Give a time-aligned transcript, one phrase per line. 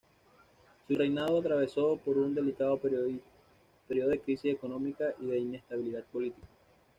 [0.87, 3.09] Su reinado atravesó por un delicado periodo
[4.09, 6.47] de crisis económica y de inestabilidad política.